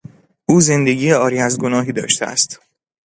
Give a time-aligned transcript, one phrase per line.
[0.45, 2.59] او زندگی عاری از گناهی داشته است.